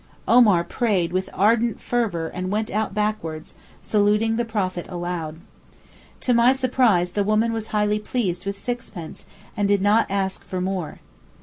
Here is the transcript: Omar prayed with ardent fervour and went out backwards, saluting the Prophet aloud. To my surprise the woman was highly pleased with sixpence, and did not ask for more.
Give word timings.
Omar 0.27 0.63
prayed 0.63 1.13
with 1.13 1.29
ardent 1.31 1.79
fervour 1.79 2.29
and 2.29 2.49
went 2.49 2.71
out 2.71 2.95
backwards, 2.95 3.53
saluting 3.83 4.35
the 4.35 4.43
Prophet 4.43 4.87
aloud. 4.89 5.35
To 6.21 6.33
my 6.33 6.53
surprise 6.53 7.11
the 7.11 7.23
woman 7.23 7.53
was 7.53 7.67
highly 7.67 7.99
pleased 7.99 8.47
with 8.47 8.57
sixpence, 8.57 9.27
and 9.55 9.67
did 9.67 9.79
not 9.83 10.09
ask 10.09 10.43
for 10.43 10.59
more. 10.59 11.01